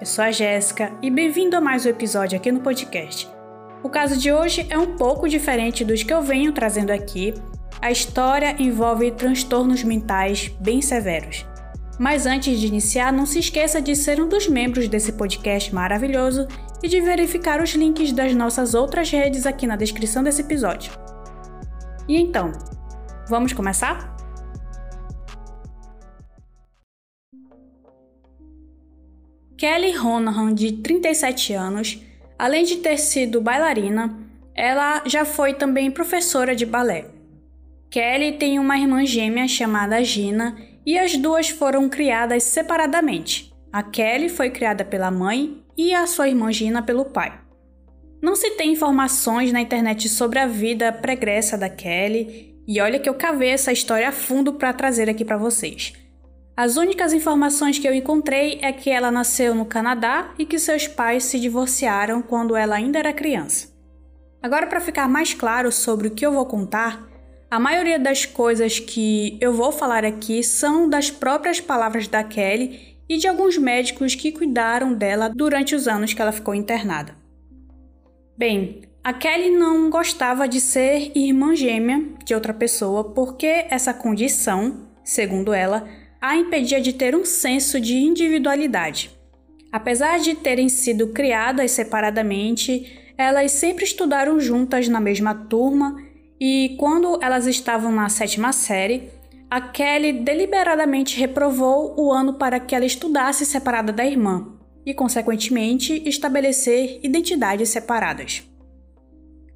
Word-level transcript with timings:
Eu 0.00 0.06
sou 0.06 0.24
a 0.24 0.30
Jéssica 0.30 0.92
e 1.02 1.10
bem-vindo 1.10 1.56
a 1.56 1.60
mais 1.60 1.84
um 1.84 1.88
episódio 1.88 2.38
aqui 2.38 2.52
no 2.52 2.60
podcast. 2.60 3.28
O 3.82 3.88
caso 3.88 4.16
de 4.16 4.32
hoje 4.32 4.64
é 4.70 4.78
um 4.78 4.96
pouco 4.96 5.28
diferente 5.28 5.84
dos 5.84 6.04
que 6.04 6.14
eu 6.14 6.22
venho 6.22 6.52
trazendo 6.52 6.92
aqui. 6.92 7.34
A 7.82 7.90
história 7.90 8.54
envolve 8.62 9.10
transtornos 9.10 9.82
mentais 9.82 10.54
bem 10.60 10.80
severos. 10.80 11.44
Mas 11.98 12.26
antes 12.26 12.60
de 12.60 12.68
iniciar, 12.68 13.12
não 13.12 13.26
se 13.26 13.40
esqueça 13.40 13.82
de 13.82 13.96
ser 13.96 14.20
um 14.20 14.28
dos 14.28 14.46
membros 14.46 14.86
desse 14.86 15.10
podcast 15.14 15.74
maravilhoso 15.74 16.46
e 16.80 16.86
de 16.86 17.00
verificar 17.00 17.60
os 17.60 17.70
links 17.70 18.12
das 18.12 18.32
nossas 18.36 18.74
outras 18.74 19.10
redes 19.10 19.46
aqui 19.46 19.66
na 19.66 19.74
descrição 19.74 20.22
desse 20.22 20.42
episódio. 20.42 20.92
E 22.06 22.16
então, 22.16 22.52
vamos 23.28 23.52
começar? 23.52 24.17
Kelly 29.58 29.98
Honahan, 29.98 30.54
de 30.54 30.70
37 30.74 31.52
anos, 31.52 32.00
além 32.38 32.64
de 32.64 32.76
ter 32.76 32.96
sido 32.96 33.40
bailarina, 33.40 34.16
ela 34.54 35.02
já 35.04 35.24
foi 35.24 35.52
também 35.52 35.90
professora 35.90 36.54
de 36.54 36.64
balé. 36.64 37.06
Kelly 37.90 38.38
tem 38.38 38.60
uma 38.60 38.78
irmã 38.78 39.04
gêmea 39.04 39.48
chamada 39.48 40.02
Gina 40.04 40.56
e 40.86 40.96
as 40.96 41.16
duas 41.16 41.48
foram 41.48 41.88
criadas 41.88 42.44
separadamente. 42.44 43.52
A 43.72 43.82
Kelly 43.82 44.28
foi 44.28 44.48
criada 44.48 44.84
pela 44.84 45.10
mãe 45.10 45.60
e 45.76 45.92
a 45.92 46.06
sua 46.06 46.28
irmã 46.28 46.52
Gina 46.52 46.80
pelo 46.80 47.06
pai. 47.06 47.40
Não 48.22 48.36
se 48.36 48.50
tem 48.52 48.72
informações 48.72 49.50
na 49.50 49.60
internet 49.60 50.08
sobre 50.08 50.38
a 50.38 50.46
vida 50.46 50.92
pregressa 50.92 51.58
da 51.58 51.68
Kelly, 51.68 52.54
e 52.66 52.80
olha 52.80 53.00
que 53.00 53.08
eu 53.08 53.14
cavei 53.14 53.48
essa 53.48 53.72
história 53.72 54.08
a 54.08 54.12
fundo 54.12 54.52
para 54.52 54.72
trazer 54.72 55.10
aqui 55.10 55.24
para 55.24 55.36
vocês. 55.36 55.94
As 56.58 56.76
únicas 56.76 57.12
informações 57.12 57.78
que 57.78 57.86
eu 57.86 57.94
encontrei 57.94 58.58
é 58.60 58.72
que 58.72 58.90
ela 58.90 59.12
nasceu 59.12 59.54
no 59.54 59.64
Canadá 59.64 60.34
e 60.36 60.44
que 60.44 60.58
seus 60.58 60.88
pais 60.88 61.22
se 61.22 61.38
divorciaram 61.38 62.20
quando 62.20 62.56
ela 62.56 62.74
ainda 62.74 62.98
era 62.98 63.12
criança. 63.12 63.68
Agora, 64.42 64.66
para 64.66 64.80
ficar 64.80 65.08
mais 65.08 65.32
claro 65.32 65.70
sobre 65.70 66.08
o 66.08 66.10
que 66.10 66.26
eu 66.26 66.32
vou 66.32 66.44
contar, 66.46 67.08
a 67.48 67.60
maioria 67.60 67.96
das 67.96 68.26
coisas 68.26 68.80
que 68.80 69.38
eu 69.40 69.52
vou 69.52 69.70
falar 69.70 70.04
aqui 70.04 70.42
são 70.42 70.90
das 70.90 71.12
próprias 71.12 71.60
palavras 71.60 72.08
da 72.08 72.24
Kelly 72.24 72.98
e 73.08 73.18
de 73.18 73.28
alguns 73.28 73.56
médicos 73.56 74.16
que 74.16 74.32
cuidaram 74.32 74.94
dela 74.94 75.30
durante 75.32 75.76
os 75.76 75.86
anos 75.86 76.12
que 76.12 76.20
ela 76.20 76.32
ficou 76.32 76.56
internada. 76.56 77.14
Bem, 78.36 78.82
a 79.04 79.12
Kelly 79.12 79.50
não 79.50 79.88
gostava 79.90 80.48
de 80.48 80.60
ser 80.60 81.12
irmã 81.16 81.54
gêmea 81.54 82.04
de 82.24 82.34
outra 82.34 82.52
pessoa 82.52 83.04
porque 83.14 83.46
essa 83.70 83.94
condição, 83.94 84.88
segundo 85.04 85.52
ela, 85.52 85.88
a 86.20 86.36
impedia 86.36 86.80
de 86.80 86.92
ter 86.92 87.14
um 87.14 87.24
senso 87.24 87.80
de 87.80 87.96
individualidade. 87.96 89.10
Apesar 89.70 90.18
de 90.18 90.34
terem 90.34 90.68
sido 90.68 91.08
criadas 91.08 91.70
separadamente, 91.72 93.12
elas 93.16 93.52
sempre 93.52 93.84
estudaram 93.84 94.40
juntas 94.40 94.88
na 94.88 95.00
mesma 95.00 95.34
turma 95.34 96.02
e, 96.40 96.76
quando 96.78 97.18
elas 97.22 97.46
estavam 97.46 97.92
na 97.92 98.08
sétima 98.08 98.52
série, 98.52 99.10
a 99.50 99.60
Kelly 99.60 100.12
deliberadamente 100.12 101.18
reprovou 101.18 101.94
o 101.98 102.12
ano 102.12 102.34
para 102.34 102.60
que 102.60 102.74
ela 102.74 102.84
estudasse 102.84 103.46
separada 103.46 103.92
da 103.92 104.04
irmã 104.04 104.54
e, 104.84 104.94
consequentemente, 104.94 106.02
estabelecer 106.06 107.00
identidades 107.02 107.68
separadas. 107.68 108.42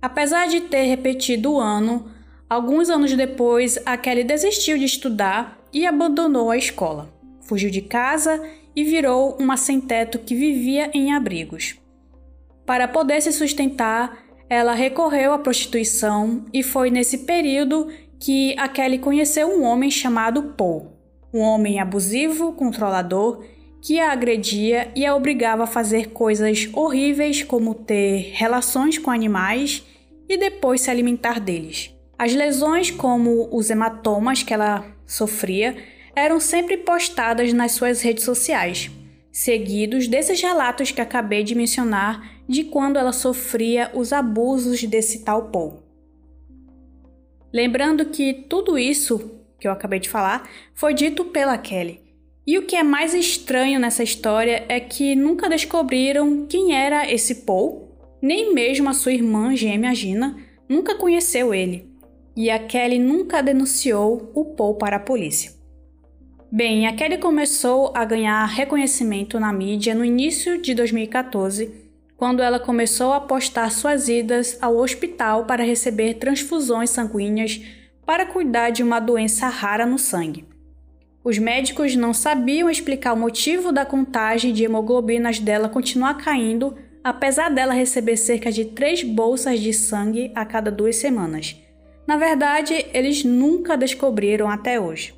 Apesar 0.01 0.49
de 0.49 0.63
ter 0.63 0.85
repetido 0.85 1.53
o 1.53 1.61
ano, 1.61 2.11
alguns 2.51 2.91
anos 2.91 3.15
depois 3.15 3.79
a 3.87 3.97
Kelly 3.97 4.25
desistiu 4.25 4.77
de 4.77 4.85
estudar 4.85 5.62
e 5.73 5.87
abandonou 5.87 6.51
a 6.51 6.57
escola. 6.57 7.13
Fugiu 7.41 7.71
de 7.71 7.83
casa 7.83 8.43
e 8.75 8.85
virou 8.85 9.37
uma 9.39 9.57
sem-teto 9.57 10.19
que 10.19 10.35
vivia 10.35 10.91
em 10.95 11.13
abrigos. 11.13 11.77
Para 12.65 12.87
poder 12.89 13.21
se 13.21 13.33
sustentar, 13.33 14.25
ela 14.49 14.75
recorreu 14.75 15.33
à 15.33 15.39
prostituição 15.39 16.45
e 16.53 16.63
foi 16.63 16.91
nesse 16.91 17.19
período 17.19 17.89
que 18.21 18.55
a 18.59 18.69
Kelly 18.69 18.99
conheceu 18.99 19.49
um 19.49 19.63
homem 19.63 19.91
chamado 19.91 20.55
Paul, 20.57 20.93
um 21.33 21.41
homem 21.41 21.81
abusivo, 21.81 22.53
controlador, 22.53 23.45
que 23.81 23.99
a 23.99 24.13
agredia 24.13 24.93
e 24.95 25.05
a 25.05 25.17
obrigava 25.17 25.65
a 25.65 25.67
fazer 25.67 26.11
coisas 26.11 26.69
horríveis 26.73 27.43
como 27.43 27.75
ter 27.75 28.31
relações 28.35 28.97
com 28.97 29.11
animais 29.11 29.85
e 30.29 30.37
depois 30.37 30.83
se 30.83 30.91
alimentar 30.91 31.41
deles. 31.41 31.93
As 32.23 32.33
lesões, 32.35 32.89
como 32.89 33.49
os 33.51 33.69
hematomas 33.69 34.45
que 34.45 34.55
ela 34.55 34.87
sofria 35.05 35.77
eram 36.15 36.39
sempre 36.39 36.77
postadas 36.77 37.53
nas 37.53 37.73
suas 37.73 38.01
redes 38.01 38.23
sociais, 38.23 38.89
seguidos 39.33 40.07
desses 40.07 40.41
relatos 40.41 40.93
que 40.93 41.01
acabei 41.01 41.43
de 41.43 41.57
mencionar 41.57 42.45
de 42.49 42.63
quando 42.63 42.97
ela 42.97 43.13
sofria 43.13 43.91
os 43.93 44.13
abusos 44.13 44.85
desse 44.85 45.25
tal 45.25 45.51
Paul. 45.51 45.83
Lembrando 47.53 48.07
que 48.07 48.33
tudo 48.33 48.79
isso 48.79 49.41
que 49.59 49.67
eu 49.67 49.73
acabei 49.73 49.99
de 49.99 50.09
falar 50.09 50.49
foi 50.75 50.95
dito 50.95 51.25
pela 51.25 51.59
Kelly. 51.59 52.01
E 52.47 52.57
o 52.57 52.67
que 52.67 52.77
é 52.77 52.85
mais 52.85 53.15
estranho 53.15 53.81
nessa 53.81 54.05
história 54.05 54.65
é 54.69 54.79
que 54.79 55.17
nunca 55.17 55.49
descobriram 55.49 56.47
quem 56.47 56.73
era 56.73 57.13
esse 57.13 57.45
Paul, 57.45 57.99
nem 58.23 58.55
mesmo 58.55 58.89
a 58.89 58.95
sua 58.95 59.13
irmã 59.13 59.57
gêmea 59.57 59.93
Gina 59.93 60.37
nunca 60.69 60.95
conheceu 60.95 61.53
ele 61.53 61.91
e 62.37 62.51
a 62.51 62.59
Kelly 62.59 62.99
nunca 62.99 63.43
denunciou 63.43 64.31
o 64.35 64.45
Paul 64.45 64.75
para 64.75 64.97
a 64.97 65.01
polícia. 65.01 65.53
Bem, 66.51 66.87
a 66.87 66.95
Kelly 66.95 67.19
começou 67.19 67.93
a 67.95 68.05
ganhar 68.05 68.45
reconhecimento 68.45 69.41
na 69.41 69.53
mídia 69.53 69.95
no 69.95 70.05
início 70.05 70.61
de 70.61 70.75
2014, 70.75 71.73
quando 72.17 72.43
ela 72.43 72.61
começou 72.61 73.13
a 73.13 73.21
postar 73.21 73.71
suas 73.71 74.09
idas 74.09 74.59
ao 74.61 74.77
hospital 74.77 75.47
para 75.47 75.65
receber 75.65 76.15
transfusões 76.15 76.91
sanguíneas 76.91 77.61
para 78.05 78.27
cuidar 78.27 78.71
de 78.71 78.83
uma 78.83 79.01
doença 79.01 79.49
rara 79.49 79.87
no 79.87 79.99
sangue. 79.99 80.45
Os 81.25 81.39
médicos 81.39 81.95
não 81.95 82.13
sabiam 82.13 82.69
explicar 82.69 83.15
o 83.15 83.17
motivo 83.17 83.71
da 83.71 83.87
contagem 83.87 84.53
de 84.53 84.65
hemoglobinas 84.65 85.39
dela 85.39 85.69
continuar 85.69 86.15
caindo, 86.15 86.77
apesar 87.03 87.49
dela 87.49 87.73
receber 87.73 88.17
cerca 88.17 88.51
de 88.51 88.67
três 88.67 89.03
bolsas 89.03 89.61
de 89.61 89.73
sangue 89.73 90.33
a 90.35 90.45
cada 90.45 90.71
duas 90.71 90.97
semanas. 90.97 91.62
Na 92.07 92.17
verdade, 92.17 92.87
eles 92.93 93.25
nunca 93.25 93.77
descobriram 93.77 94.49
até 94.49 94.81
hoje. 94.81 95.15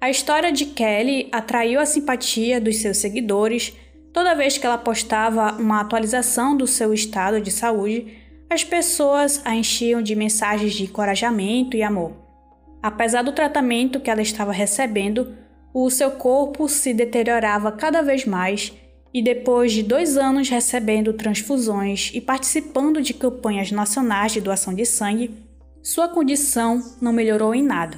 A 0.00 0.10
história 0.10 0.52
de 0.52 0.66
Kelly 0.66 1.28
atraiu 1.32 1.80
a 1.80 1.86
simpatia 1.86 2.60
dos 2.60 2.76
seus 2.76 2.98
seguidores. 2.98 3.72
Toda 4.12 4.34
vez 4.34 4.58
que 4.58 4.66
ela 4.66 4.78
postava 4.78 5.52
uma 5.52 5.80
atualização 5.80 6.56
do 6.56 6.66
seu 6.66 6.92
estado 6.92 7.40
de 7.40 7.50
saúde, 7.50 8.18
as 8.48 8.62
pessoas 8.62 9.40
a 9.44 9.54
enchiam 9.54 10.02
de 10.02 10.14
mensagens 10.14 10.74
de 10.74 10.84
encorajamento 10.84 11.76
e 11.76 11.82
amor. 11.82 12.12
Apesar 12.82 13.22
do 13.22 13.32
tratamento 13.32 13.98
que 13.98 14.10
ela 14.10 14.22
estava 14.22 14.52
recebendo, 14.52 15.34
o 15.74 15.90
seu 15.90 16.12
corpo 16.12 16.68
se 16.68 16.94
deteriorava 16.94 17.72
cada 17.72 18.02
vez 18.02 18.24
mais 18.24 18.72
e 19.12 19.22
depois 19.22 19.72
de 19.72 19.82
dois 19.82 20.16
anos 20.16 20.48
recebendo 20.48 21.12
transfusões 21.12 22.10
e 22.14 22.20
participando 22.20 23.00
de 23.00 23.14
campanhas 23.14 23.72
nacionais 23.72 24.32
de 24.32 24.40
doação 24.40 24.74
de 24.74 24.84
sangue, 24.84 25.45
sua 25.86 26.08
condição 26.08 26.82
não 27.00 27.12
melhorou 27.12 27.54
em 27.54 27.62
nada. 27.62 27.96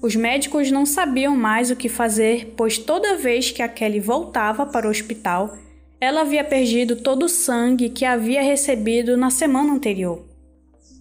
Os 0.00 0.16
médicos 0.16 0.70
não 0.70 0.86
sabiam 0.86 1.36
mais 1.36 1.70
o 1.70 1.76
que 1.76 1.90
fazer, 1.90 2.54
pois 2.56 2.78
toda 2.78 3.18
vez 3.18 3.50
que 3.50 3.60
a 3.60 3.68
Kelly 3.68 4.00
voltava 4.00 4.64
para 4.64 4.86
o 4.86 4.90
hospital, 4.90 5.58
ela 6.00 6.22
havia 6.22 6.42
perdido 6.42 6.96
todo 6.96 7.24
o 7.24 7.28
sangue 7.28 7.90
que 7.90 8.06
havia 8.06 8.40
recebido 8.40 9.14
na 9.14 9.28
semana 9.28 9.74
anterior. 9.74 10.24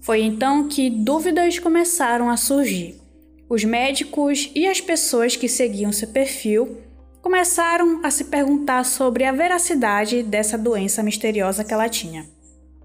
Foi 0.02 0.22
então 0.22 0.68
que 0.68 0.90
dúvidas 0.90 1.60
começaram 1.60 2.30
a 2.30 2.36
surgir. 2.36 3.00
Os 3.48 3.64
médicos 3.64 4.52
e 4.54 4.68
as 4.68 4.82
pessoas 4.82 5.38
que 5.38 5.48
seguiam 5.48 5.94
seu 5.94 6.10
perfil 6.10 6.78
começaram 7.22 8.02
a 8.04 8.12
se 8.12 8.25
perguntar 8.25 8.84
sobre 8.84 9.24
a 9.24 9.32
veracidade 9.32 10.24
dessa 10.24 10.58
doença 10.58 11.02
misteriosa 11.02 11.64
que 11.64 11.74
ela 11.74 11.88
tinha. 11.88 12.25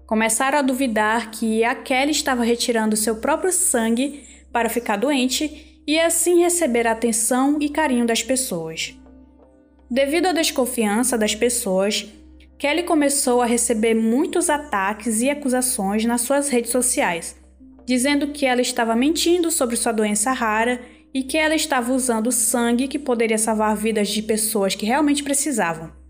Começaram 0.05 0.59
a 0.59 0.61
duvidar 0.61 1.31
que 1.31 1.63
a 1.63 1.73
Kelly 1.73 2.11
estava 2.11 2.43
retirando 2.43 2.95
seu 2.95 3.15
próprio 3.15 3.51
sangue 3.51 4.23
para 4.51 4.69
ficar 4.69 4.97
doente 4.97 5.81
e 5.87 5.99
assim 5.99 6.41
receber 6.41 6.85
a 6.85 6.91
atenção 6.91 7.57
e 7.59 7.69
carinho 7.69 8.05
das 8.05 8.21
pessoas. 8.21 8.95
Devido 9.89 10.27
à 10.27 10.31
desconfiança 10.31 11.17
das 11.17 11.33
pessoas, 11.33 12.07
Kelly 12.57 12.83
começou 12.83 13.41
a 13.41 13.45
receber 13.45 13.95
muitos 13.95 14.49
ataques 14.49 15.21
e 15.21 15.29
acusações 15.29 16.05
nas 16.05 16.21
suas 16.21 16.49
redes 16.49 16.71
sociais, 16.71 17.35
dizendo 17.85 18.27
que 18.27 18.45
ela 18.45 18.61
estava 18.61 18.95
mentindo 18.95 19.51
sobre 19.51 19.75
sua 19.75 19.91
doença 19.91 20.31
rara 20.31 20.81
e 21.13 21.23
que 21.23 21.37
ela 21.37 21.55
estava 21.55 21.93
usando 21.93 22.31
sangue 22.31 22.87
que 22.87 22.99
poderia 22.99 23.37
salvar 23.37 23.75
vidas 23.75 24.09
de 24.09 24.21
pessoas 24.21 24.75
que 24.75 24.85
realmente 24.85 25.23
precisavam. 25.23 26.04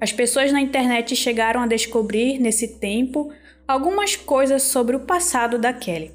As 0.00 0.12
pessoas 0.12 0.52
na 0.52 0.60
internet 0.60 1.16
chegaram 1.16 1.62
a 1.62 1.66
descobrir, 1.66 2.38
nesse 2.38 2.78
tempo, 2.78 3.32
algumas 3.66 4.14
coisas 4.14 4.62
sobre 4.62 4.94
o 4.94 5.00
passado 5.00 5.58
da 5.58 5.72
Kelly. 5.72 6.12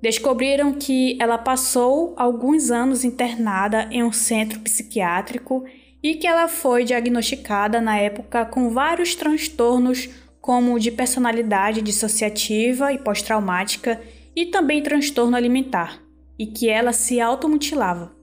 Descobriram 0.00 0.72
que 0.72 1.18
ela 1.20 1.36
passou 1.36 2.14
alguns 2.16 2.70
anos 2.70 3.04
internada 3.04 3.88
em 3.90 4.02
um 4.02 4.12
centro 4.12 4.60
psiquiátrico 4.60 5.64
e 6.02 6.14
que 6.14 6.26
ela 6.26 6.48
foi 6.48 6.84
diagnosticada 6.84 7.80
na 7.80 7.98
época 7.98 8.46
com 8.46 8.70
vários 8.70 9.14
transtornos, 9.14 10.08
como 10.40 10.78
de 10.78 10.90
personalidade 10.90 11.82
dissociativa 11.82 12.92
e 12.92 12.98
pós-traumática, 12.98 14.00
e 14.34 14.46
também 14.46 14.82
transtorno 14.82 15.36
alimentar, 15.36 16.00
e 16.38 16.46
que 16.46 16.68
ela 16.68 16.92
se 16.94 17.20
automutilava. 17.20 18.19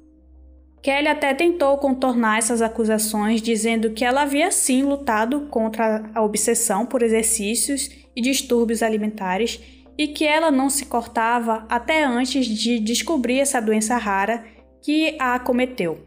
Kelly 0.81 1.07
até 1.07 1.33
tentou 1.33 1.77
contornar 1.77 2.37
essas 2.37 2.61
acusações, 2.61 3.41
dizendo 3.41 3.91
que 3.91 4.05
ela 4.05 4.21
havia 4.21 4.51
sim 4.51 4.83
lutado 4.83 5.47
contra 5.49 6.09
a 6.13 6.21
obsessão 6.21 6.85
por 6.85 7.01
exercícios 7.01 7.89
e 8.15 8.21
distúrbios 8.21 8.81
alimentares 8.81 9.59
e 9.97 10.07
que 10.07 10.25
ela 10.25 10.51
não 10.51 10.69
se 10.69 10.85
cortava 10.85 11.65
até 11.67 12.03
antes 12.03 12.45
de 12.45 12.79
descobrir 12.79 13.39
essa 13.39 13.59
doença 13.59 13.97
rara 13.97 14.45
que 14.81 15.17
a 15.19 15.35
acometeu. 15.35 16.05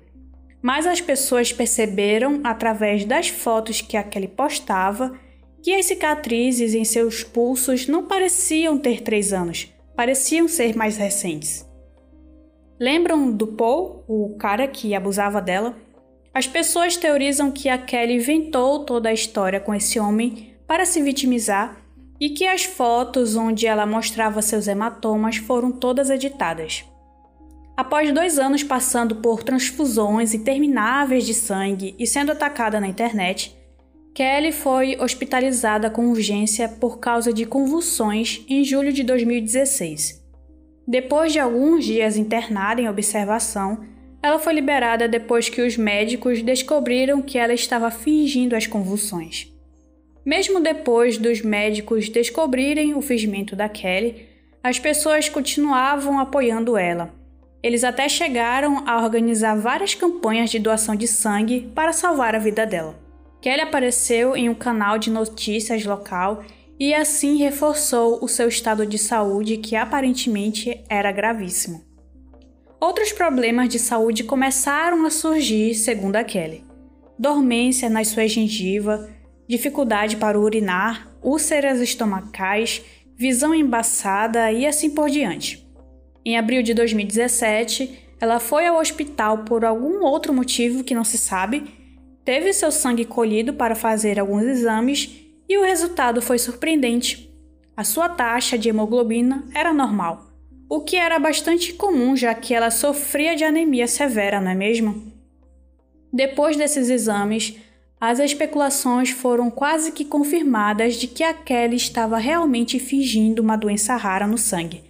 Mas 0.62 0.87
as 0.87 1.00
pessoas 1.00 1.52
perceberam, 1.52 2.40
através 2.44 3.05
das 3.05 3.28
fotos 3.28 3.81
que 3.81 3.96
a 3.96 4.02
Kelly 4.02 4.28
postava, 4.28 5.19
que 5.62 5.75
as 5.75 5.87
cicatrizes 5.87 6.75
em 6.75 6.84
seus 6.84 7.22
pulsos 7.22 7.87
não 7.87 8.06
pareciam 8.06 8.78
ter 8.78 9.00
três 9.02 9.32
anos, 9.32 9.69
pareciam 9.96 10.46
ser 10.46 10.76
mais 10.76 10.96
recentes. 10.96 11.67
Lembram 12.81 13.31
do 13.31 13.47
Paul, 13.47 14.03
o 14.09 14.37
cara 14.38 14.67
que 14.67 14.94
abusava 14.94 15.43
dela? 15.43 15.77
As 16.32 16.47
pessoas 16.47 16.97
teorizam 16.97 17.50
que 17.53 17.69
a 17.69 17.77
Kelly 17.77 18.15
inventou 18.15 18.87
toda 18.87 19.11
a 19.11 19.12
história 19.12 19.61
com 19.61 19.75
esse 19.75 20.00
homem 20.00 20.55
para 20.67 20.87
se 20.87 21.03
vitimizar 21.03 21.77
e 22.19 22.31
que 22.31 22.47
as 22.47 22.65
fotos 22.65 23.37
onde 23.37 23.67
ela 23.67 23.85
mostrava 23.85 24.41
seus 24.41 24.67
hematomas 24.67 25.37
foram 25.37 25.71
todas 25.71 26.09
editadas. 26.09 26.82
Após 27.77 28.11
dois 28.15 28.38
anos 28.38 28.62
passando 28.62 29.17
por 29.17 29.43
transfusões 29.43 30.32
intermináveis 30.32 31.27
de 31.27 31.35
sangue 31.35 31.94
e 31.99 32.06
sendo 32.06 32.32
atacada 32.32 32.81
na 32.81 32.88
internet, 32.88 33.55
Kelly 34.15 34.53
foi 34.53 34.97
hospitalizada 34.99 35.91
com 35.91 36.09
urgência 36.09 36.67
por 36.67 36.99
causa 36.99 37.31
de 37.31 37.44
convulsões 37.44 38.43
em 38.49 38.65
julho 38.65 38.91
de 38.91 39.03
2016. 39.03 40.19
Depois 40.91 41.33
de 41.33 41.39
alguns 41.39 41.85
dias 41.85 42.17
internada 42.17 42.81
em 42.81 42.89
observação, 42.89 43.87
ela 44.21 44.39
foi 44.39 44.53
liberada 44.53 45.07
depois 45.07 45.49
que 45.49 45.63
os 45.63 45.77
médicos 45.77 46.43
descobriram 46.43 47.23
que 47.23 47.39
ela 47.39 47.55
estava 47.55 47.91
fingindo 47.91 48.57
as 48.57 48.67
convulsões. 48.67 49.47
Mesmo 50.27 50.61
depois 50.61 51.17
dos 51.17 51.41
médicos 51.41 52.09
descobrirem 52.09 52.95
o 52.95 53.01
fingimento 53.01 53.55
da 53.55 53.69
Kelly, 53.69 54.27
as 54.63 54.79
pessoas 54.79 55.29
continuavam 55.29 56.19
apoiando 56.19 56.77
ela 56.77 57.19
eles 57.63 57.85
até 57.85 58.09
chegaram 58.09 58.85
a 58.89 59.03
organizar 59.03 59.55
várias 59.55 59.95
campanhas 59.95 60.51
de 60.51 60.59
doação 60.59 60.97
de 60.97 61.07
sangue 61.07 61.71
para 61.75 61.93
salvar 61.93 62.35
a 62.35 62.39
vida 62.39 62.67
dela. 62.67 62.99
Kelly 63.41 63.61
apareceu 63.61 64.37
em 64.37 64.49
um 64.49 64.55
canal 64.55 64.99
de 64.99 65.11
notícias 65.11 65.85
local 65.85 66.43
e 66.81 66.94
assim 66.94 67.37
reforçou 67.37 68.25
o 68.25 68.27
seu 68.27 68.49
estado 68.49 68.87
de 68.87 68.97
saúde, 68.97 69.59
que 69.59 69.77
aparentemente 69.77 70.82
era 70.88 71.12
gravíssimo. 71.12 71.85
Outros 72.81 73.12
problemas 73.12 73.69
de 73.69 73.79
saúde 73.79 74.25
começaram 74.25 75.05
a 75.05 75.11
surgir, 75.11 75.75
segundo 75.75 76.17
a 76.17 76.25
Kelly: 76.25 76.65
dormência 77.19 77.91
nas 77.91 78.09
suas 78.09 78.32
gengivas, 78.32 79.06
dificuldade 79.47 80.17
para 80.17 80.41
urinar, 80.41 81.15
úlceras 81.23 81.82
estomacais, 81.82 82.82
visão 83.15 83.55
embaçada 83.55 84.50
e 84.50 84.67
assim 84.67 84.88
por 84.88 85.11
diante. 85.11 85.69
Em 86.25 86.38
abril 86.38 86.62
de 86.62 86.73
2017, 86.73 88.09
ela 88.19 88.41
foi 88.41 88.67
ao 88.67 88.79
hospital 88.79 89.44
por 89.44 89.67
algum 89.67 90.03
outro 90.03 90.32
motivo 90.32 90.82
que 90.82 90.94
não 90.94 91.05
se 91.05 91.19
sabe, 91.19 91.65
teve 92.25 92.55
seu 92.55 92.73
sangue 92.73 93.05
colhido 93.05 93.53
para 93.53 93.75
fazer 93.75 94.19
alguns 94.19 94.44
exames 94.44 95.19
e 95.50 95.58
o 95.58 95.62
resultado 95.62 96.23
foi 96.23 96.38
surpreendente. 96.38 97.31
A 97.76 97.82
sua 97.82 98.08
taxa 98.08 98.56
de 98.56 98.69
hemoglobina 98.69 99.44
era 99.55 99.75
normal, 99.75 100.31
o 100.69 100.81
que 100.81 100.97
era 100.97 101.19
bastante 101.19 101.73
comum 101.75 102.17
já 102.17 102.32
que 102.32 102.55
ela 102.55 102.70
sofria 102.70 103.35
de 103.35 103.43
anemia 103.43 103.88
severa, 103.88 104.41
não 104.41 104.52
é 104.52 104.55
mesmo? 104.55 105.12
Depois 106.12 106.56
desses 106.56 106.88
exames, 106.88 107.56
as 108.00 108.19
especulações 108.20 109.11
foram 109.11 109.50
quase 109.50 109.91
que 109.93 110.05
confirmadas 110.05 110.94
de 110.94 111.08
que 111.08 111.25
a 111.25 111.35
Kelly 111.35 111.76
estava 111.76 112.17
realmente 112.17 112.79
fingindo 112.79 113.43
uma 113.43 113.56
doença 113.56 113.96
rara 113.96 114.26
no 114.26 114.38
sangue 114.38 114.88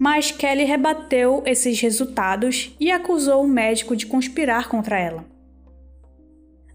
mas 0.00 0.30
Kelly 0.30 0.64
rebateu 0.64 1.42
esses 1.44 1.78
resultados 1.78 2.74
e 2.80 2.90
acusou 2.90 3.44
o 3.44 3.46
médico 3.46 3.94
de 3.94 4.06
conspirar 4.06 4.66
contra 4.66 4.98
ela. 4.98 5.26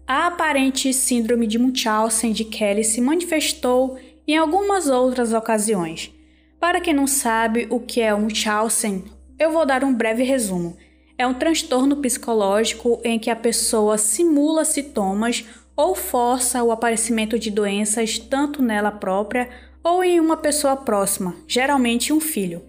A 0.08 0.28
aparente 0.28 0.92
síndrome 0.94 1.48
de 1.48 1.58
Munchausen 1.58 2.30
de 2.30 2.44
Kelly 2.44 2.84
se 2.84 3.00
manifestou 3.00 3.98
em 4.24 4.36
algumas 4.36 4.86
outras 4.86 5.32
ocasiões. 5.32 6.14
Para 6.60 6.80
quem 6.80 6.94
não 6.94 7.08
sabe 7.08 7.66
o 7.70 7.80
que 7.80 8.00
é 8.00 8.14
o 8.14 8.20
Munchausen, 8.20 9.04
eu 9.36 9.50
vou 9.50 9.66
dar 9.66 9.82
um 9.82 9.92
breve 9.92 10.22
resumo. 10.22 10.76
É 11.18 11.26
um 11.26 11.34
transtorno 11.34 11.96
psicológico 11.96 13.00
em 13.02 13.18
que 13.18 13.30
a 13.30 13.34
pessoa 13.34 13.98
simula 13.98 14.64
sintomas 14.64 15.44
ou 15.74 15.96
força 15.96 16.62
o 16.62 16.70
aparecimento 16.70 17.36
de 17.36 17.50
doenças 17.50 18.16
tanto 18.16 18.62
nela 18.62 18.92
própria 18.92 19.48
ou 19.82 20.04
em 20.04 20.20
uma 20.20 20.36
pessoa 20.36 20.76
próxima, 20.76 21.34
geralmente 21.48 22.12
um 22.12 22.20
filho. 22.20 22.62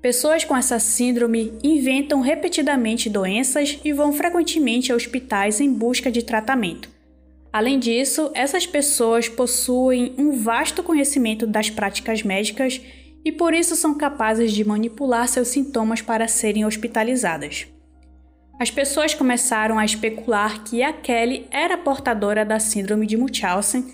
Pessoas 0.00 0.44
com 0.44 0.56
essa 0.56 0.78
síndrome 0.78 1.52
inventam 1.62 2.20
repetidamente 2.20 3.10
doenças 3.10 3.80
e 3.84 3.92
vão 3.92 4.12
frequentemente 4.12 4.92
a 4.92 4.94
hospitais 4.94 5.60
em 5.60 5.72
busca 5.72 6.10
de 6.10 6.22
tratamento. 6.22 6.88
Além 7.52 7.80
disso, 7.80 8.30
essas 8.34 8.64
pessoas 8.64 9.28
possuem 9.28 10.14
um 10.16 10.32
vasto 10.32 10.82
conhecimento 10.84 11.46
das 11.46 11.68
práticas 11.68 12.22
médicas 12.22 12.80
e 13.24 13.32
por 13.32 13.52
isso 13.52 13.74
são 13.74 13.98
capazes 13.98 14.52
de 14.52 14.64
manipular 14.64 15.26
seus 15.26 15.48
sintomas 15.48 16.00
para 16.00 16.28
serem 16.28 16.64
hospitalizadas. 16.64 17.66
As 18.60 18.70
pessoas 18.70 19.14
começaram 19.14 19.78
a 19.78 19.84
especular 19.84 20.62
que 20.62 20.82
a 20.82 20.92
Kelly 20.92 21.46
era 21.50 21.76
portadora 21.76 22.44
da 22.44 22.60
síndrome 22.60 23.06
de 23.06 23.16
Munchausen 23.16 23.84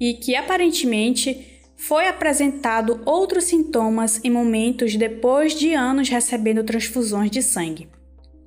e 0.00 0.14
que 0.14 0.34
aparentemente 0.34 1.51
foi 1.76 2.06
apresentado 2.06 3.00
outros 3.04 3.44
sintomas 3.44 4.20
em 4.24 4.30
momentos 4.30 4.96
depois 4.96 5.54
de 5.54 5.74
anos 5.74 6.08
recebendo 6.08 6.64
transfusões 6.64 7.30
de 7.30 7.42
sangue. 7.42 7.88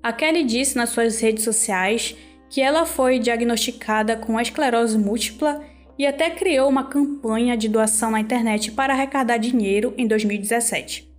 A 0.01 0.13
Kelly 0.13 0.43
disse 0.43 0.75
nas 0.75 0.89
suas 0.89 1.19
redes 1.19 1.43
sociais 1.43 2.15
que 2.49 2.61
ela 2.61 2.85
foi 2.85 3.19
diagnosticada 3.19 4.15
com 4.15 4.39
esclerose 4.39 4.97
múltipla 4.97 5.61
e 5.97 6.05
até 6.05 6.29
criou 6.29 6.69
uma 6.69 6.83
campanha 6.83 7.57
de 7.57 7.67
doação 7.67 8.11
na 8.11 8.19
internet 8.19 8.71
para 8.71 8.93
arrecadar 8.93 9.37
dinheiro 9.37 9.93
em 9.97 10.07
2017. 10.07 11.11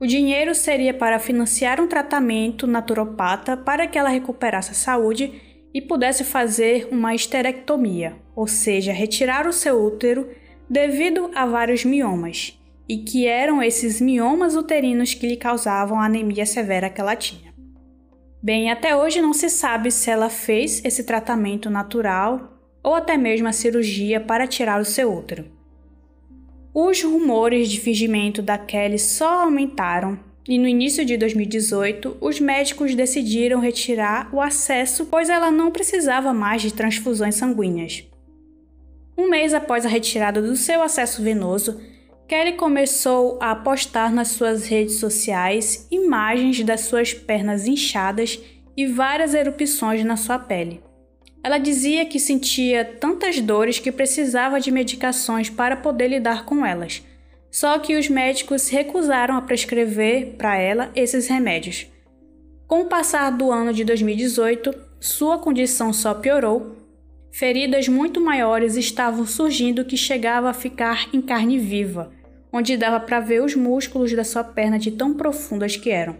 O 0.00 0.06
dinheiro 0.06 0.54
seria 0.54 0.94
para 0.94 1.18
financiar 1.18 1.80
um 1.80 1.88
tratamento 1.88 2.66
naturopata 2.66 3.56
para 3.56 3.86
que 3.86 3.98
ela 3.98 4.08
recuperasse 4.08 4.70
a 4.70 4.74
saúde 4.74 5.32
e 5.74 5.80
pudesse 5.80 6.22
fazer 6.22 6.88
uma 6.90 7.14
esterectomia, 7.14 8.16
ou 8.34 8.46
seja, 8.46 8.92
retirar 8.92 9.46
o 9.46 9.52
seu 9.52 9.82
útero 9.82 10.28
devido 10.68 11.30
a 11.34 11.46
vários 11.46 11.84
miomas, 11.84 12.58
e 12.88 12.98
que 12.98 13.26
eram 13.26 13.62
esses 13.62 14.00
miomas 14.00 14.56
uterinos 14.56 15.14
que 15.14 15.26
lhe 15.26 15.36
causavam 15.36 15.98
a 15.98 16.06
anemia 16.06 16.46
severa 16.46 16.88
que 16.88 17.00
ela 17.00 17.16
tinha. 17.16 17.54
Bem, 18.42 18.70
até 18.70 18.96
hoje 18.96 19.20
não 19.20 19.32
se 19.32 19.50
sabe 19.50 19.90
se 19.90 20.10
ela 20.10 20.30
fez 20.30 20.82
esse 20.84 21.04
tratamento 21.04 21.68
natural 21.68 22.58
ou 22.82 22.94
até 22.94 23.16
mesmo 23.16 23.48
a 23.48 23.52
cirurgia 23.52 24.20
para 24.20 24.46
tirar 24.46 24.80
o 24.80 24.84
seu 24.84 25.12
útero. 25.12 25.44
Os 26.72 27.02
rumores 27.02 27.68
de 27.68 27.80
fingimento 27.80 28.40
da 28.40 28.56
Kelly 28.56 28.98
só 28.98 29.42
aumentaram 29.42 30.18
e 30.48 30.58
no 30.58 30.66
início 30.66 31.04
de 31.04 31.16
2018 31.16 32.16
os 32.20 32.40
médicos 32.40 32.94
decidiram 32.94 33.60
retirar 33.60 34.30
o 34.32 34.40
acesso, 34.40 35.06
pois 35.06 35.28
ela 35.28 35.50
não 35.50 35.70
precisava 35.70 36.32
mais 36.32 36.62
de 36.62 36.72
transfusões 36.72 37.34
sanguíneas. 37.34 38.07
Um 39.18 39.28
mês 39.28 39.52
após 39.52 39.84
a 39.84 39.88
retirada 39.88 40.40
do 40.40 40.54
seu 40.54 40.80
acesso 40.80 41.20
venoso, 41.20 41.80
Kelly 42.28 42.52
começou 42.52 43.36
a 43.42 43.52
postar 43.52 44.12
nas 44.12 44.28
suas 44.28 44.68
redes 44.68 45.00
sociais 45.00 45.88
imagens 45.90 46.62
das 46.62 46.82
suas 46.82 47.12
pernas 47.12 47.66
inchadas 47.66 48.38
e 48.76 48.86
várias 48.86 49.34
erupções 49.34 50.04
na 50.04 50.16
sua 50.16 50.38
pele. 50.38 50.80
Ela 51.42 51.58
dizia 51.58 52.06
que 52.06 52.20
sentia 52.20 52.84
tantas 52.84 53.40
dores 53.40 53.80
que 53.80 53.90
precisava 53.90 54.60
de 54.60 54.70
medicações 54.70 55.50
para 55.50 55.74
poder 55.74 56.06
lidar 56.06 56.44
com 56.44 56.64
elas. 56.64 57.02
Só 57.50 57.76
que 57.80 57.96
os 57.96 58.08
médicos 58.08 58.68
recusaram 58.68 59.36
a 59.36 59.42
prescrever 59.42 60.36
para 60.38 60.56
ela 60.56 60.92
esses 60.94 61.26
remédios. 61.26 61.88
Com 62.68 62.82
o 62.82 62.86
passar 62.86 63.30
do 63.30 63.50
ano 63.50 63.72
de 63.72 63.82
2018, 63.82 64.72
sua 65.00 65.38
condição 65.38 65.92
só 65.92 66.14
piorou 66.14 66.87
Feridas 67.30 67.88
muito 67.88 68.20
maiores 68.20 68.76
estavam 68.76 69.26
surgindo 69.26 69.84
que 69.84 69.96
chegava 69.96 70.50
a 70.50 70.54
ficar 70.54 71.08
em 71.12 71.20
carne 71.20 71.58
viva, 71.58 72.10
onde 72.52 72.76
dava 72.76 72.98
para 72.98 73.20
ver 73.20 73.42
os 73.42 73.54
músculos 73.54 74.12
da 74.14 74.24
sua 74.24 74.42
perna 74.42 74.78
de 74.78 74.90
tão 74.90 75.14
profundas 75.14 75.76
que 75.76 75.90
eram. 75.90 76.16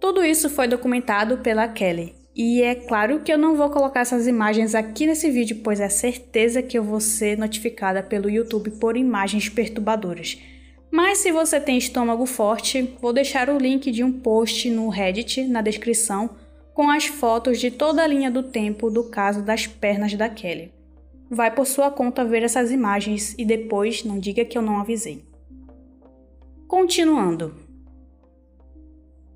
Tudo 0.00 0.24
isso 0.24 0.50
foi 0.50 0.68
documentado 0.68 1.38
pela 1.38 1.66
Kelly, 1.68 2.14
E 2.36 2.62
é 2.62 2.76
claro 2.76 3.20
que 3.20 3.32
eu 3.32 3.38
não 3.38 3.56
vou 3.56 3.68
colocar 3.68 4.00
essas 4.00 4.28
imagens 4.28 4.72
aqui 4.72 5.06
nesse 5.06 5.28
vídeo, 5.28 5.60
pois 5.64 5.80
é 5.80 5.88
certeza 5.88 6.62
que 6.62 6.78
eu 6.78 6.84
vou 6.84 7.00
ser 7.00 7.36
notificada 7.36 8.00
pelo 8.00 8.30
YouTube 8.30 8.70
por 8.72 8.96
imagens 8.96 9.48
perturbadoras. 9.48 10.38
Mas 10.90 11.18
se 11.18 11.32
você 11.32 11.60
tem 11.60 11.76
estômago 11.76 12.26
forte, 12.26 12.94
vou 13.00 13.12
deixar 13.12 13.50
o 13.50 13.58
link 13.58 13.90
de 13.90 14.04
um 14.04 14.12
post 14.12 14.70
no 14.70 14.88
Reddit 14.88 15.44
na 15.44 15.60
descrição 15.60 16.30
com 16.78 16.88
as 16.90 17.06
fotos 17.06 17.58
de 17.58 17.72
toda 17.72 18.04
a 18.04 18.06
linha 18.06 18.30
do 18.30 18.40
tempo 18.40 18.88
do 18.88 19.02
caso 19.02 19.42
das 19.42 19.66
pernas 19.66 20.14
da 20.14 20.28
Kelly. 20.28 20.72
Vai 21.28 21.52
por 21.52 21.66
sua 21.66 21.90
conta 21.90 22.24
ver 22.24 22.44
essas 22.44 22.70
imagens 22.70 23.34
e 23.36 23.44
depois 23.44 24.04
não 24.04 24.16
diga 24.16 24.44
que 24.44 24.56
eu 24.56 24.62
não 24.62 24.78
avisei. 24.78 25.24
Continuando. 26.68 27.52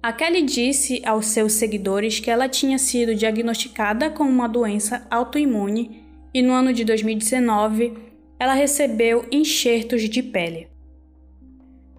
A 0.01 0.13
Kelly 0.13 0.43
disse 0.43 1.03
aos 1.05 1.27
seus 1.27 1.55
seguidores 1.55 2.21
que 2.21 2.31
ela 2.31 2.49
tinha 2.49 2.79
sido 2.79 3.13
diagnosticada 3.13 4.09
com 4.09 4.23
uma 4.23 4.47
doença 4.47 5.05
autoimune 5.11 6.01
e 6.33 6.43
no 6.43 6.53
ano 6.53 6.73
de 6.73 6.85
2019 6.85 7.93
ela 8.39 8.55
recebeu 8.55 9.27
enxertos 9.33 10.03
de 10.03 10.23
pele. 10.23 10.69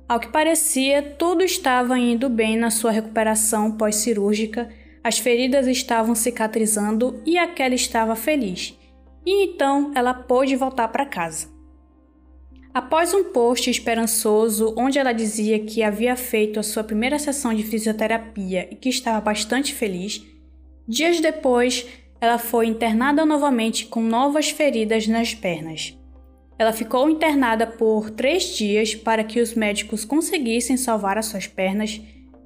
Ao 0.07 0.21
que 0.21 0.29
parecia, 0.29 1.01
tudo 1.01 1.43
estava 1.43 1.99
indo 1.99 2.29
bem 2.29 2.55
na 2.55 2.71
sua 2.71 2.91
recuperação 2.91 3.73
pós-cirúrgica, 3.73 4.69
as 5.03 5.19
feridas 5.19 5.67
estavam 5.67 6.15
cicatrizando 6.15 7.21
e 7.25 7.37
a 7.37 7.47
Kelly 7.47 7.75
estava 7.75 8.15
feliz. 8.15 8.77
E 9.25 9.45
então 9.45 9.91
ela 9.95 10.13
pôde 10.13 10.55
voltar 10.55 10.87
para 10.87 11.05
casa. 11.05 11.51
Após 12.73 13.13
um 13.13 13.25
post 13.25 13.69
esperançoso 13.69 14.73
onde 14.77 14.97
ela 14.97 15.13
dizia 15.13 15.59
que 15.59 15.83
havia 15.83 16.15
feito 16.15 16.59
a 16.59 16.63
sua 16.63 16.83
primeira 16.83 17.19
sessão 17.19 17.53
de 17.53 17.63
fisioterapia 17.63 18.67
e 18.71 18.75
que 18.75 18.89
estava 18.89 19.21
bastante 19.21 19.73
feliz, 19.73 20.25
dias 20.87 21.19
depois 21.19 21.85
ela 22.19 22.37
foi 22.37 22.67
internada 22.67 23.25
novamente 23.25 23.85
com 23.85 24.01
novas 24.01 24.49
feridas 24.49 25.07
nas 25.07 25.35
pernas. 25.35 25.95
Ela 26.57 26.71
ficou 26.71 27.09
internada 27.09 27.67
por 27.67 28.09
três 28.09 28.55
dias 28.55 28.95
para 28.95 29.23
que 29.23 29.41
os 29.41 29.53
médicos 29.53 30.05
conseguissem 30.05 30.77
salvar 30.77 31.17
as 31.17 31.25
suas 31.25 31.45
pernas. 31.45 32.01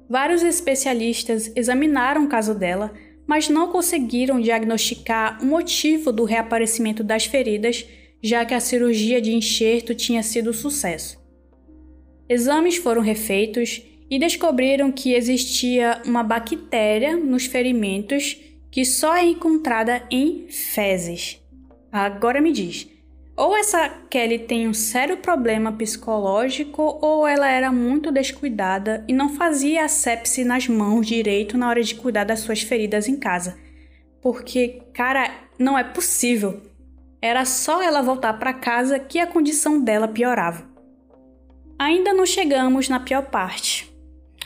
Vários 0.08 0.42
especialistas 0.42 1.52
examinaram 1.54 2.24
o 2.24 2.28
caso 2.28 2.54
dela, 2.54 2.92
mas 3.26 3.48
não 3.48 3.68
conseguiram 3.68 4.40
diagnosticar 4.40 5.38
o 5.42 5.46
motivo 5.46 6.10
do 6.10 6.24
reaparecimento 6.24 7.04
das 7.04 7.26
feridas, 7.26 7.86
já 8.22 8.44
que 8.44 8.54
a 8.54 8.60
cirurgia 8.60 9.20
de 9.20 9.34
enxerto 9.34 9.94
tinha 9.94 10.22
sido 10.22 10.52
sucesso. 10.54 11.18
Exames 12.28 12.76
foram 12.76 13.02
refeitos 13.02 13.82
e 14.10 14.18
descobriram 14.18 14.90
que 14.90 15.12
existia 15.12 16.00
uma 16.06 16.22
bactéria 16.22 17.16
nos 17.16 17.44
ferimentos 17.44 18.40
que 18.70 18.84
só 18.84 19.14
é 19.14 19.24
encontrada 19.24 20.02
em 20.10 20.46
fezes. 20.48 21.40
Agora 21.92 22.40
me 22.40 22.52
diz, 22.52 22.88
ou 23.38 23.56
essa 23.56 23.88
Kelly 24.10 24.40
tem 24.40 24.66
um 24.66 24.74
sério 24.74 25.18
problema 25.18 25.70
psicológico, 25.70 26.98
ou 27.00 27.24
ela 27.24 27.48
era 27.48 27.70
muito 27.70 28.10
descuidada 28.10 29.04
e 29.06 29.12
não 29.12 29.28
fazia 29.36 29.84
a 29.84 29.88
sepse 29.88 30.44
nas 30.44 30.66
mãos 30.66 31.06
direito 31.06 31.56
na 31.56 31.68
hora 31.68 31.80
de 31.80 31.94
cuidar 31.94 32.24
das 32.24 32.40
suas 32.40 32.62
feridas 32.62 33.06
em 33.06 33.16
casa. 33.16 33.56
Porque, 34.20 34.82
cara, 34.92 35.30
não 35.56 35.78
é 35.78 35.84
possível. 35.84 36.60
Era 37.22 37.44
só 37.44 37.80
ela 37.80 38.02
voltar 38.02 38.32
para 38.34 38.52
casa 38.52 38.98
que 38.98 39.20
a 39.20 39.26
condição 39.26 39.80
dela 39.80 40.08
piorava. 40.08 40.68
Ainda 41.78 42.12
não 42.12 42.26
chegamos 42.26 42.88
na 42.88 42.98
pior 42.98 43.22
parte. 43.22 43.88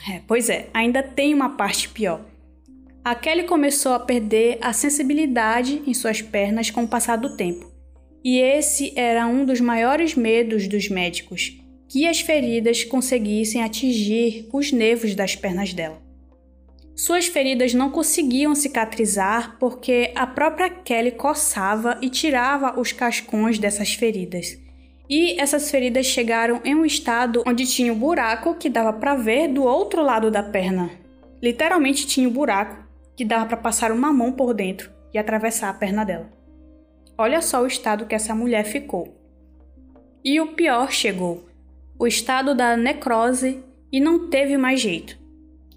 É, 0.07 0.21
pois 0.27 0.51
é, 0.51 0.69
ainda 0.71 1.01
tem 1.01 1.33
uma 1.33 1.57
parte 1.57 1.89
pior. 1.89 2.21
A 3.03 3.15
Kelly 3.15 3.45
começou 3.45 3.93
a 3.93 3.99
perder 3.99 4.59
a 4.61 4.71
sensibilidade 4.71 5.81
em 5.87 5.95
suas 5.95 6.21
pernas 6.21 6.69
com 6.69 6.83
o 6.83 6.87
passar 6.87 7.15
do 7.15 7.35
tempo. 7.35 7.72
E 8.23 8.39
esse 8.39 8.93
era 8.95 9.27
um 9.27 9.43
dos 9.43 9.59
maiores 9.59 10.15
medos 10.15 10.67
dos 10.67 10.87
médicos, 10.87 11.59
que 11.89 12.07
as 12.07 12.21
feridas 12.21 12.83
conseguissem 12.83 13.61
atingir 13.61 14.47
os 14.53 14.71
nervos 14.71 15.13
das 15.13 15.35
pernas 15.35 15.73
dela. 15.73 16.01
Suas 16.95 17.25
feridas 17.25 17.73
não 17.73 17.89
conseguiam 17.89 18.53
cicatrizar 18.53 19.57
porque 19.59 20.11
a 20.15 20.27
própria 20.27 20.69
Kelly 20.69 21.11
coçava 21.11 21.97
e 22.01 22.09
tirava 22.09 22.79
os 22.79 22.91
cascões 22.91 23.57
dessas 23.57 23.93
feridas. 23.93 24.57
E 25.09 25.39
essas 25.39 25.69
feridas 25.69 26.05
chegaram 26.05 26.61
em 26.63 26.75
um 26.75 26.85
estado 26.85 27.43
onde 27.45 27.65
tinha 27.65 27.91
um 27.91 27.97
buraco 27.97 28.55
que 28.55 28.69
dava 28.69 28.93
para 28.93 29.15
ver 29.15 29.49
do 29.49 29.63
outro 29.63 30.01
lado 30.01 30.31
da 30.31 30.41
perna. 30.41 30.89
Literalmente 31.41 32.07
tinha 32.07 32.29
um 32.29 32.31
buraco 32.31 32.87
que 33.17 33.25
dava 33.25 33.47
para 33.47 33.57
passar 33.57 33.91
uma 33.91 34.13
mão 34.13 34.31
por 34.31 34.53
dentro 34.53 34.91
e 35.13 35.17
atravessar 35.17 35.69
a 35.69 35.73
perna 35.73 36.05
dela. 36.05 36.42
Olha 37.17 37.41
só 37.41 37.61
o 37.61 37.67
estado 37.67 38.05
que 38.05 38.15
essa 38.15 38.33
mulher 38.33 38.65
ficou. 38.65 39.15
E 40.23 40.39
o 40.39 40.53
pior 40.53 40.91
chegou: 40.91 41.47
o 41.99 42.07
estado 42.07 42.55
da 42.55 42.75
necrose 42.75 43.63
e 43.91 43.99
não 43.99 44.29
teve 44.29 44.57
mais 44.57 44.79
jeito. 44.81 45.17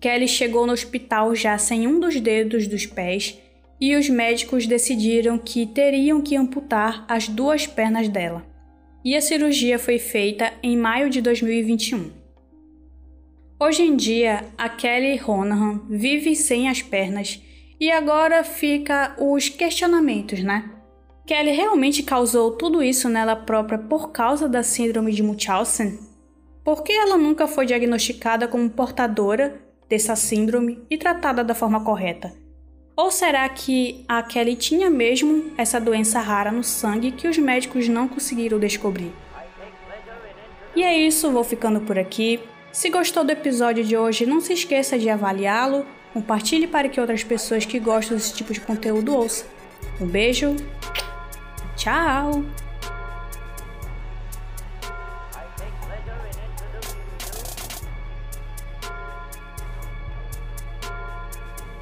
Kelly 0.01 0.29
chegou 0.29 0.67
no 0.67 0.73
hospital 0.73 1.35
já 1.35 1.59
sem 1.59 1.87
um 1.87 1.99
dos 1.99 2.21
dedos 2.21 2.67
dos 2.67 2.87
pés 2.87 3.39
e 3.81 3.95
os 3.95 4.09
médicos 4.09 4.67
decidiram 4.67 5.39
que 5.39 5.67
teriam 5.67 6.23
que 6.23 6.37
amputar 6.37 7.05
as 7.09 7.29
duas 7.29 7.67
pernas 7.67 8.09
dela. 8.09 8.47
E 9.05 9.15
a 9.15 9.21
cirurgia 9.21 9.79
foi 9.79 9.99
feita 9.99 10.53
em 10.63 10.77
maio 10.77 11.11
de 11.11 11.21
2021. 11.21 12.11
Hoje 13.59 13.83
em 13.83 13.97
dia, 13.97 14.45
a 14.57 14.69
Kelly 14.69 15.21
Honahan 15.27 15.83
vive 15.89 16.35
sem 16.35 16.69
as 16.69 16.83
pernas 16.83 17.41
e 17.81 17.91
agora 17.91 18.43
fica 18.43 19.15
os 19.19 19.49
questionamentos, 19.49 20.43
né? 20.43 20.76
Kelly 21.27 21.51
realmente 21.51 22.05
causou 22.05 22.53
tudo 22.53 22.81
isso 22.81 23.09
nela 23.09 23.35
própria 23.35 23.77
por 23.77 24.13
causa 24.13 24.49
da 24.49 24.63
síndrome 24.63 25.11
de 25.13 25.25
Munchausen? 25.25 25.99
Por 26.63 26.85
que 26.85 26.93
ela 26.93 27.19
nunca 27.19 27.49
foi 27.49 27.67
diagnosticada 27.67 28.47
como 28.47 28.71
portadora 28.71 29.61
dessa 29.89 30.15
síndrome 30.15 30.85
e 30.89 30.97
tratada 30.97 31.43
da 31.43 31.53
forma 31.53 31.83
correta? 31.83 32.33
Ou 32.97 33.11
será 33.11 33.49
que 33.49 34.05
a 34.07 34.23
Kelly 34.23 34.55
tinha 34.55 34.89
mesmo 34.89 35.53
essa 35.59 35.81
doença 35.81 36.21
rara 36.21 36.53
no 36.53 36.63
sangue 36.63 37.11
que 37.11 37.27
os 37.27 37.37
médicos 37.37 37.89
não 37.89 38.07
conseguiram 38.07 38.61
descobrir? 38.61 39.13
E 40.77 40.83
é 40.85 40.97
isso, 40.97 41.33
vou 41.33 41.43
ficando 41.43 41.81
por 41.81 41.99
aqui. 41.99 42.39
Se 42.71 42.89
gostou 42.89 43.25
do 43.25 43.33
episódio 43.33 43.83
de 43.83 43.97
hoje, 43.97 44.27
não 44.27 44.41
se 44.41 44.53
esqueça 44.53 44.97
de 44.97 45.11
avaliá-lo, 45.11 45.85
compartilhe 46.13 46.69
para 46.69 46.89
que 46.89 47.01
outras 47.01 47.25
pessoas 47.25 47.67
que 47.67 47.81
gostam 47.81 48.17
desse 48.17 48.33
tipo 48.33 48.53
de 48.53 48.61
conteúdo 48.61 49.13
ouçam. 49.13 49.49
Um 50.01 50.07
beijo 50.07 50.55
Tchau! 51.77 52.43